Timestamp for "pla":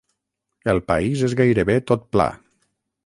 2.17-2.27